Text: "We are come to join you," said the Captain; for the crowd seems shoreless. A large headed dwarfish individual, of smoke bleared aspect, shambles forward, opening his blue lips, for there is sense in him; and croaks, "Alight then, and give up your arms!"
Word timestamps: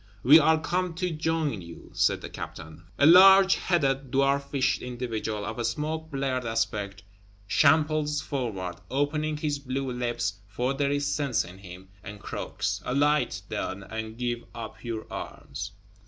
"We 0.23 0.39
are 0.39 0.59
come 0.59 0.95
to 0.95 1.11
join 1.11 1.61
you," 1.61 1.91
said 1.93 2.21
the 2.21 2.29
Captain; 2.31 2.55
for 2.57 2.71
the 2.71 2.71
crowd 2.71 2.85
seems 2.87 2.95
shoreless. 2.95 3.13
A 3.13 3.19
large 3.19 3.55
headed 3.57 4.09
dwarfish 4.11 4.79
individual, 4.81 5.45
of 5.45 5.63
smoke 5.63 6.09
bleared 6.09 6.43
aspect, 6.43 7.03
shambles 7.45 8.19
forward, 8.19 8.77
opening 8.89 9.37
his 9.37 9.59
blue 9.59 9.91
lips, 9.91 10.39
for 10.47 10.73
there 10.73 10.89
is 10.89 11.05
sense 11.05 11.43
in 11.45 11.59
him; 11.59 11.89
and 12.03 12.19
croaks, 12.19 12.81
"Alight 12.83 13.43
then, 13.49 13.83
and 13.83 14.17
give 14.17 14.39
up 14.55 14.83
your 14.83 15.05
arms!" 15.13 15.73